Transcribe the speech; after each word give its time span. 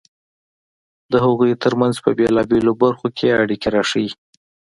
د 1.11 1.13
هغوی 1.25 1.51
ترمنځ 1.63 1.95
په 2.05 2.09
بېلابېلو 2.17 2.71
برخو 2.83 3.07
کې 3.17 3.37
اړیکې 3.41 3.67
راښيي. 3.75 4.11